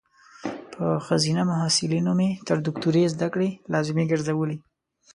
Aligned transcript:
په 0.73 0.85
خځینه 1.05 1.41
محصلینو 1.51 2.11
مې 2.19 2.29
تر 2.47 2.57
دوکتوری 2.65 3.03
ذدکړي 3.13 3.49
لازمي 3.73 4.05
ګرزولي 4.11 4.57